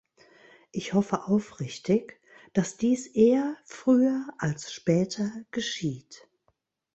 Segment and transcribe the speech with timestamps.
[0.71, 2.19] Ich hoffe aufrichtig,
[2.53, 6.27] dass dies eher früher als später geschieht.